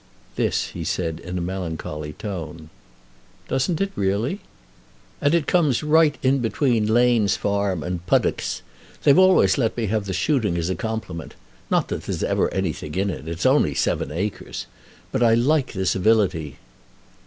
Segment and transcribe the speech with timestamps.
[0.35, 2.71] This he said in a melancholy tone.
[3.47, 4.39] "Doesn't it, really?"
[5.21, 8.63] "And it comes right in between Lane's farm and Puddock's.
[9.03, 11.35] They've always let me have the shooting as a compliment.
[11.69, 13.27] Not that there's ever anything in it.
[13.27, 14.65] It's only seven acres.
[15.11, 16.57] But I like the civility."